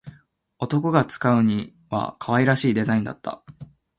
[0.57, 3.43] 男が使うには可愛らしいデザインだった